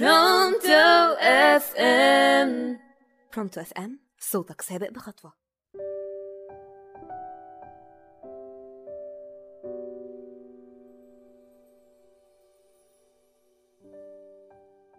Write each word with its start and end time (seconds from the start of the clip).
برونتو 0.00 1.16
أف 1.20 1.74
إم 1.76 2.78
برونتو 3.34 3.60
أف 3.60 3.72
إم 3.72 4.00
صوتك 4.18 4.60
سابق 4.60 4.90
بخطوة. 4.90 5.32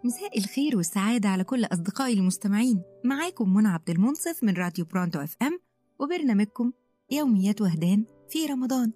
مساء 0.04 0.38
الخير 0.38 0.76
والسعادة 0.76 1.28
على 1.28 1.44
كل 1.44 1.64
أصدقائي 1.64 2.14
المستمعين. 2.14 2.82
معاكم 3.04 3.54
منى 3.54 3.68
عبد 3.68 3.90
المنصف 3.90 4.44
من 4.44 4.54
راديو 4.54 4.84
برونتو 4.84 5.20
اف 5.20 5.36
ام 5.42 5.58
وبرنامجكم 5.98 6.72
يوميات 7.10 7.60
وهدان 7.60 8.04
في 8.28 8.46
رمضان. 8.46 8.92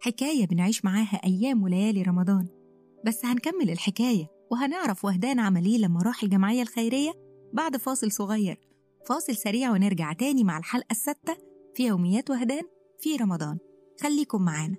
حكاية 0.00 0.46
بنعيش 0.46 0.84
معاها 0.84 1.20
أيام 1.24 1.62
وليالي 1.62 2.02
رمضان. 2.02 2.48
بس 3.06 3.24
هنكمل 3.24 3.70
الحكاية. 3.70 4.31
وهنعرف 4.52 5.04
وهدان 5.04 5.40
عمل 5.40 5.64
إيه 5.64 5.78
لما 5.78 6.02
راح 6.02 6.22
الجمعية 6.22 6.62
الخيرية 6.62 7.12
بعد 7.52 7.76
فاصل 7.76 8.12
صغير. 8.12 8.60
فاصل 9.08 9.36
سريع 9.36 9.70
ونرجع 9.70 10.12
تاني 10.12 10.44
مع 10.44 10.58
الحلقة 10.58 10.86
السادسة 10.90 11.36
في 11.74 11.86
يوميات 11.86 12.30
وهدان 12.30 12.62
في 13.00 13.16
رمضان. 13.16 13.58
خليكم 14.02 14.42
معانا. 14.42 14.76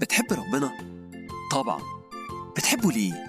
بتحب 0.00 0.32
ربنا؟ 0.32 0.72
طبعا. 1.52 1.80
بتحبه 2.56 2.92
ليه؟ 2.92 3.26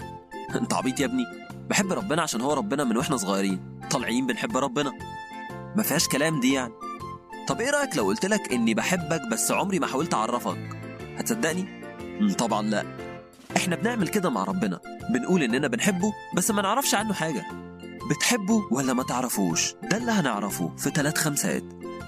أنت 0.56 0.74
عبيط 0.74 1.00
يا 1.00 1.06
ابني. 1.06 1.26
بحب 1.70 1.94
ربنا 1.94 2.22
عشان 2.22 2.42
هو 2.42 2.54
ربنا 2.54 2.84
من 2.84 2.98
وإحنا 2.98 3.18
صغيرين. 3.18 3.80
طالعين 3.92 4.28
بنحب 4.28 4.58
ربنا. 4.58 4.94
ما 5.76 5.84
فيهاش 5.84 6.08
كلام 6.08 6.40
دي 6.40 6.54
يعني. 6.54 6.74
طب 7.48 7.62
إيه 7.62 7.70
رأيك 7.70 7.98
لو 7.98 8.06
قلت 8.06 8.26
لك 8.26 8.54
إني 8.54 8.74
بحبك 8.74 9.22
بس 9.32 9.52
عمري 9.52 9.80
ما 9.80 9.88
حاولت 9.88 10.14
أعرفك؟ 10.14 10.78
هتصدقني؟ 11.18 11.77
طبعا 12.38 12.62
لا. 12.62 12.86
إحنا 13.58 13.76
بنعمل 13.76 14.08
كده 14.08 14.30
مع 14.30 14.44
ربنا. 14.44 14.80
بنقول 15.10 15.44
إننا 15.44 15.68
بنحبه 15.68 16.14
بس 16.36 16.52
ما 16.52 16.62
نعرفش 16.62 16.96
عنه 16.96 17.14
حاجة. 17.14 17.46
بتحبه 18.10 18.68
ولا 18.72 18.94
ما 18.94 19.04
تعرفوش؟ 19.04 19.74
ده 19.92 19.98
اللي 19.98 20.12
هنعرفه 20.12 20.76
في 20.78 20.90
ثلاث 20.90 21.18
خمسات. 21.18 21.64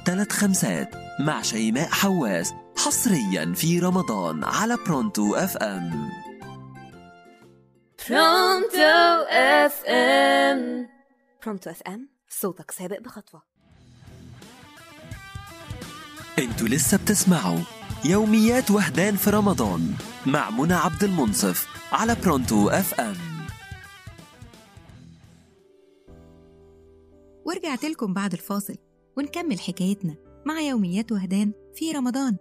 ثلاث 0.06 0.32
خمسات 0.32 0.90
مع 1.20 1.42
شيماء 1.42 1.90
حواس 1.90 2.54
حصريا 2.78 3.54
في 3.56 3.80
رمضان 3.80 4.44
على 4.44 4.78
برونتو 4.86 5.36
أف 5.36 5.58
إم. 5.58 6.10
برونتو 8.10 9.26
أف 9.30 9.84
إم. 9.86 10.88
برونتو 11.46 11.70
أف 11.70 11.82
إم 11.88 12.10
صوتك 12.30 12.72
سابق 12.72 13.00
بخطوة. 13.00 13.42
أنتوا 16.40 16.68
لسه 16.68 16.98
بتسمعوا 16.98 17.60
يوميات 18.06 18.72
وهدان 18.72 19.16
في 19.16 19.30
رمضان 19.30 19.94
مع 20.26 20.50
منى 20.50 20.74
عبد 20.74 21.04
المنصف 21.04 21.68
على 21.92 22.16
برونتو 22.26 22.70
أف 22.70 22.94
إم. 23.00 23.16
ورجعت 27.46 27.86
لكم 27.86 28.14
بعد 28.14 28.34
الفاصل 28.34 28.76
ونكمل 29.18 29.60
حكايتنا 29.60 30.16
مع 30.46 30.62
يوميات 30.62 31.12
وهدان 31.12 31.52
في 31.76 31.92
رمضان. 31.92 32.38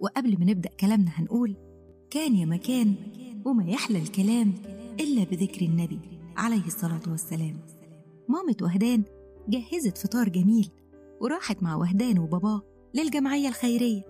وقبل 0.00 0.38
ما 0.38 0.44
نبدأ 0.44 0.70
كلامنا 0.80 1.10
هنقول 1.14 1.56
كان 2.10 2.36
يا 2.36 2.46
مكان 2.46 2.94
وما 3.44 3.64
يحلى 3.64 3.98
الكلام 3.98 4.52
إلا 5.00 5.24
بذكر 5.24 5.62
النبي 5.62 6.00
عليه 6.36 6.66
الصلاة 6.66 7.00
والسلام. 7.08 7.56
مامة 8.28 8.56
وهدان 8.62 9.02
جهزت 9.48 9.98
فطار 9.98 10.28
جميل 10.28 10.70
وراحت 11.20 11.62
مع 11.62 11.76
وهدان 11.76 12.18
وباباه 12.18 12.62
للجمعية 12.94 13.48
الخيرية. 13.48 14.09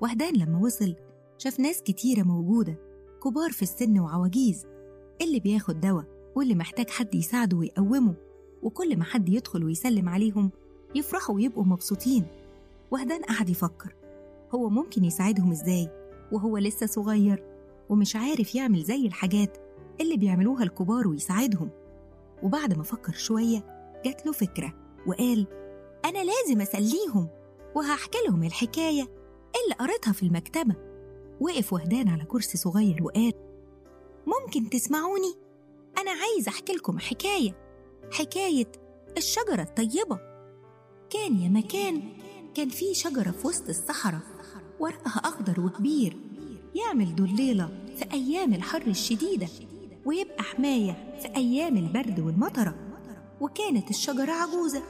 وهدان 0.00 0.36
لما 0.36 0.58
وصل 0.58 0.94
شاف 1.38 1.60
ناس 1.60 1.82
كتيرة 1.82 2.22
موجودة 2.22 2.78
كبار 3.24 3.50
في 3.50 3.62
السن 3.62 3.98
وعواجيز. 3.98 4.66
اللي 5.20 5.40
بياخد 5.40 5.80
دواء 5.80 6.04
واللي 6.36 6.54
محتاج 6.54 6.90
حد 6.90 7.14
يساعده 7.14 7.56
ويقومه 7.56 8.14
وكل 8.62 8.96
ما 8.96 9.04
حد 9.04 9.28
يدخل 9.28 9.64
ويسلم 9.64 10.08
عليهم 10.08 10.50
يفرحوا 10.94 11.34
ويبقوا 11.34 11.64
مبسوطين. 11.64 12.26
وهدان 12.90 13.22
قعد 13.22 13.48
يفكر 13.48 13.94
هو 14.54 14.68
ممكن 14.68 15.04
يساعدهم 15.04 15.50
إزاي؟ 15.50 15.88
وهو 16.32 16.58
لسه 16.58 16.86
صغير 16.86 17.44
ومش 17.88 18.16
عارف 18.16 18.54
يعمل 18.54 18.82
زي 18.82 19.06
الحاجات 19.06 19.56
اللي 20.00 20.16
بيعملوها 20.16 20.62
الكبار 20.62 21.08
ويساعدهم. 21.08 21.70
وبعد 22.42 22.76
ما 22.76 22.82
فكر 22.82 23.12
شوية 23.12 23.76
جات 24.04 24.26
له 24.26 24.32
فكرة 24.32 24.74
وقال 25.06 25.46
أنا 26.04 26.18
لازم 26.24 26.60
أسليهم 26.60 27.28
وهحكي 27.74 28.18
لهم 28.28 28.42
الحكاية 28.42 29.15
اللي 29.64 29.74
قريتها 29.80 30.12
في 30.12 30.22
المكتبة. 30.22 30.74
وقف 31.40 31.72
وهدان 31.72 32.08
على 32.08 32.24
كرسي 32.24 32.58
صغير 32.58 33.02
وقال 33.02 33.32
ممكن 34.26 34.70
تسمعوني؟ 34.70 35.34
أنا 35.98 36.10
عايز 36.10 36.48
أحكي 36.48 36.72
لكم 36.72 36.98
حكاية. 36.98 37.54
حكاية 38.12 38.72
الشجرة 39.16 39.62
الطيبة. 39.62 40.18
كان 41.10 41.36
يا 41.36 41.48
مكان 41.48 42.02
كان 42.54 42.68
في 42.68 42.94
شجرة 42.94 43.30
في 43.30 43.46
وسط 43.46 43.68
الصحراء 43.68 44.20
ورقها 44.80 45.18
أخضر 45.18 45.60
وكبير 45.60 46.16
يعمل 46.74 47.16
ضليلة 47.16 47.68
في 47.96 48.12
أيام 48.12 48.54
الحر 48.54 48.82
الشديدة 48.86 49.48
ويبقى 50.04 50.42
حماية 50.42 51.18
في 51.22 51.36
أيام 51.36 51.76
البرد 51.76 52.20
والمطرة. 52.20 52.74
وكانت 53.40 53.90
الشجرة 53.90 54.32
عجوزة 54.32 54.82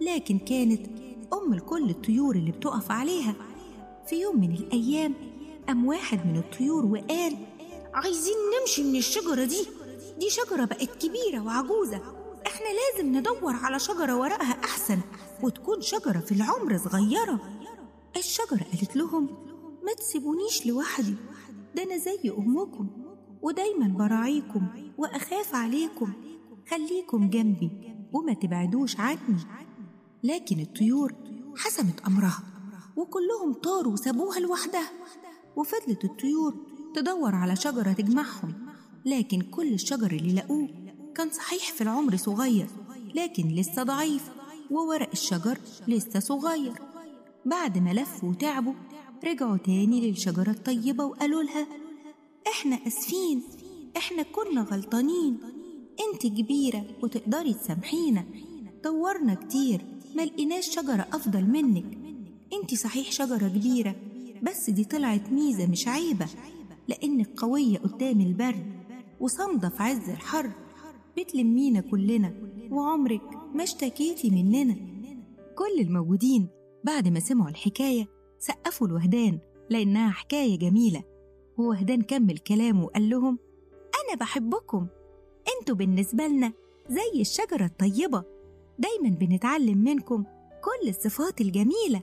لكن 0.00 0.38
كانت 0.38 0.86
أم 1.32 1.54
لكل 1.54 1.90
الطيور 1.90 2.36
اللي 2.36 2.50
بتقف 2.50 2.90
عليها. 2.90 3.34
في 4.10 4.20
يوم 4.20 4.40
من 4.40 4.54
الأيام 4.54 5.14
قام 5.68 5.84
واحد 5.86 6.26
من 6.26 6.36
الطيور 6.36 6.86
وقال 6.86 7.36
عايزين 7.94 8.34
نمشي 8.60 8.82
من 8.82 8.96
الشجرة 8.96 9.44
دي 9.44 9.66
دي 10.18 10.30
شجرة 10.30 10.64
بقت 10.64 11.06
كبيرة 11.06 11.40
وعجوزة 11.44 11.96
إحنا 12.46 12.66
لازم 12.66 13.16
ندور 13.18 13.52
على 13.56 13.78
شجرة 13.78 14.16
ورقها 14.16 14.64
أحسن 14.64 15.00
وتكون 15.42 15.80
شجرة 15.80 16.18
في 16.18 16.32
العمر 16.32 16.78
صغيرة. 16.78 17.40
الشجرة 18.16 18.64
قالت 18.72 18.96
لهم 18.96 19.24
ما 19.84 19.92
تسيبونيش 19.98 20.66
لوحدي 20.66 21.14
ده 21.76 21.82
أنا 21.82 21.96
زي 21.96 22.18
أمكم 22.38 22.88
ودايما 23.42 23.88
براعيكم 23.98 24.66
وأخاف 24.98 25.54
عليكم 25.54 26.12
خليكم 26.70 27.30
جنبي 27.30 27.70
وما 28.12 28.32
تبعدوش 28.32 29.00
عني. 29.00 29.36
لكن 30.22 30.60
الطيور 30.60 31.12
حسمت 31.56 32.00
أمرها. 32.00 32.42
وكلهم 32.96 33.52
طاروا 33.52 33.92
وسابوها 33.92 34.40
لوحدها. 34.40 34.90
وفضلت 35.56 36.04
الطيور 36.04 36.54
تدور 36.94 37.34
على 37.34 37.56
شجرة 37.56 37.92
تجمعهم. 37.92 38.52
لكن 39.04 39.40
كل 39.40 39.72
الشجر 39.72 40.10
اللي 40.12 40.34
لقوه 40.34 40.68
كان 41.14 41.30
صحيح 41.30 41.72
في 41.72 41.80
العمر 41.80 42.16
صغير 42.16 42.66
لكن 43.14 43.48
لسه 43.48 43.82
ضعيف 43.82 44.30
وورق 44.70 45.08
الشجر 45.12 45.58
لسه 45.88 46.20
صغير. 46.20 46.72
بعد 47.46 47.78
ما 47.78 47.92
لفوا 47.92 48.28
وتعبوا 48.28 48.74
رجعوا 49.24 49.56
تاني 49.56 50.10
للشجرة 50.10 50.50
الطيبة 50.50 51.04
وقالوا 51.04 51.42
لها 51.42 51.66
إحنا 52.48 52.78
آسفين 52.86 53.42
إحنا 53.96 54.22
كنا 54.22 54.62
غلطانين. 54.62 55.38
أنت 56.12 56.26
كبيرة 56.26 56.84
وتقدري 57.02 57.54
تسامحينا. 57.54 58.24
دورنا 58.84 59.34
كتير 59.34 59.84
ما 60.14 60.22
لقيناش 60.22 60.68
شجرة 60.70 61.06
أفضل 61.12 61.44
منك. 61.44 61.98
انت 62.52 62.74
صحيح 62.74 63.12
شجرة 63.12 63.48
كبيرة 63.48 63.94
بس 64.42 64.70
دي 64.70 64.84
طلعت 64.84 65.32
ميزة 65.32 65.66
مش 65.66 65.88
عيبة 65.88 66.26
لأنك 66.88 67.40
قوية 67.40 67.78
قدام 67.78 68.20
البرد 68.20 68.72
وصامدة 69.20 69.68
في 69.68 69.82
عز 69.82 70.10
الحر 70.10 70.50
بتلمينا 71.18 71.80
كلنا 71.80 72.34
وعمرك 72.70 73.22
ما 73.54 73.62
اشتكيتي 73.62 74.30
مننا. 74.30 74.76
كل 75.58 75.80
الموجودين 75.80 76.48
بعد 76.84 77.08
ما 77.08 77.20
سمعوا 77.20 77.50
الحكاية 77.50 78.08
سقفوا 78.38 78.86
الوهدان 78.86 79.38
لأنها 79.70 80.10
حكاية 80.10 80.58
جميلة. 80.58 81.02
ووهدان 81.58 82.02
كمل 82.02 82.38
كلامه 82.38 82.84
وقال 82.84 83.10
لهم 83.10 83.38
أنا 84.08 84.18
بحبكم. 84.20 84.86
أنتوا 85.60 85.76
بالنسبة 85.76 86.26
لنا 86.26 86.52
زي 86.88 87.20
الشجرة 87.20 87.64
الطيبة. 87.64 88.24
دايما 88.78 89.16
بنتعلم 89.16 89.78
منكم 89.78 90.24
كل 90.64 90.88
الصفات 90.88 91.40
الجميلة. 91.40 92.02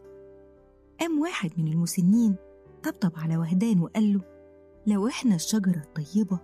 قام 1.00 1.20
واحد 1.20 1.52
من 1.58 1.68
المسنين 1.68 2.36
طبطب 2.84 3.12
على 3.18 3.38
وهدان 3.38 3.80
وقال 3.82 4.14
له 4.14 4.22
لو 4.88 5.08
إحنا 5.08 5.36
الشجرة 5.36 5.78
الطيبة 5.86 6.40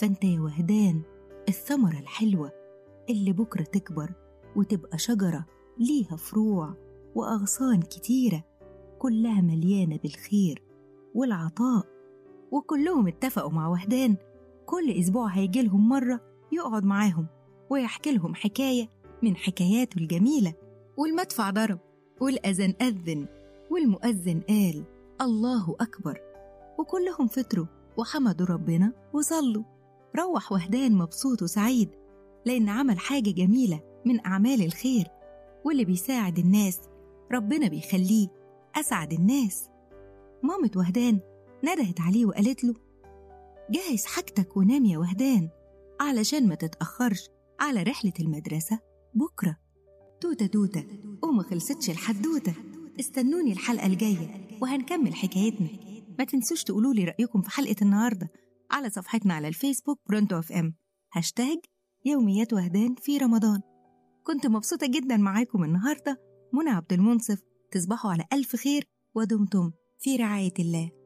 فأنت 0.00 0.24
يا 0.24 0.40
وهدان 0.40 1.02
الثمرة 1.48 1.98
الحلوة 1.98 2.52
اللي 3.10 3.32
بكرة 3.32 3.62
تكبر 3.62 4.12
وتبقى 4.56 4.98
شجرة 4.98 5.46
ليها 5.78 6.16
فروع 6.16 6.74
وأغصان 7.14 7.82
كتيرة 7.82 8.44
كلها 8.98 9.40
مليانة 9.40 9.96
بالخير 9.96 10.62
والعطاء 11.14 11.84
وكلهم 12.52 13.06
اتفقوا 13.08 13.50
مع 13.52 13.68
وهدان 13.68 14.16
كل 14.66 14.90
أسبوع 14.90 15.26
هيجيلهم 15.28 15.88
مرة 15.88 16.20
يقعد 16.52 16.84
معاهم 16.84 17.26
ويحكي 17.70 18.12
لهم 18.12 18.34
حكاية 18.34 18.88
من 19.22 19.36
حكاياته 19.36 19.98
الجميلة 19.98 20.54
والمدفع 20.96 21.50
ضرب 21.50 21.78
والأذان 22.20 22.74
أذن 22.82 23.26
والمؤذن 23.70 24.40
قال 24.48 24.84
الله 25.20 25.76
أكبر. 25.80 26.20
وكلهم 26.78 27.26
فطروا 27.26 27.66
وحمدوا 27.96 28.46
ربنا 28.46 28.92
وصلوا. 29.12 29.64
روح 30.18 30.52
وهدان 30.52 30.92
مبسوط 30.92 31.42
وسعيد 31.42 31.90
لأن 32.46 32.68
عمل 32.68 32.98
حاجة 32.98 33.30
جميلة 33.30 33.80
من 34.06 34.26
أعمال 34.26 34.64
الخير. 34.64 35.06
واللي 35.64 35.84
بيساعد 35.84 36.38
الناس 36.38 36.80
ربنا 37.32 37.68
بيخليه 37.68 38.28
أسعد 38.76 39.12
الناس. 39.12 39.68
مامة 40.42 40.70
وهدان 40.76 41.20
ندهت 41.64 42.00
عليه 42.00 42.26
وقالت 42.26 42.64
له 42.64 42.74
جهز 43.70 44.04
حاجتك 44.04 44.56
ونام 44.56 44.84
يا 44.84 44.98
وهدان 44.98 45.48
علشان 46.00 46.48
ما 46.48 46.54
تتأخرش 46.54 47.30
على 47.60 47.82
رحلة 47.82 48.12
المدرسة 48.20 48.80
بكرة. 49.14 49.56
توتة 50.20 50.46
توتة 50.46 50.84
وما 51.22 51.42
خلصتش 51.42 51.90
الحدوتة. 51.90 52.54
استنوني 53.00 53.52
الحلقة 53.52 53.86
الجاية 53.86 54.48
وهنكمل 54.60 55.14
حكايتنا. 55.14 55.68
ما 56.18 56.24
تنسوش 56.24 56.64
تقولوا 56.64 56.94
لي 56.94 57.04
رأيكم 57.04 57.42
في 57.42 57.50
حلقة 57.50 57.76
النهاردة 57.82 58.28
على 58.70 58.90
صفحتنا 58.90 59.34
على 59.34 59.48
الفيسبوك 59.48 60.00
برونتو 60.08 60.38
اف 60.38 60.52
ام 60.52 60.74
هاشتاج 61.12 61.58
يوميات 62.04 62.52
وهدان 62.52 62.94
في 62.94 63.18
رمضان. 63.18 63.60
كنت 64.24 64.46
مبسوطة 64.46 64.86
جدا 64.86 65.16
معاكم 65.16 65.64
النهاردة. 65.64 66.16
منى 66.52 66.70
عبد 66.70 66.92
المنصف 66.92 67.42
تصبحوا 67.72 68.10
على 68.10 68.24
ألف 68.32 68.56
خير 68.56 68.84
ودمتم 69.14 69.70
في 69.98 70.16
رعاية 70.16 70.54
الله. 70.58 70.97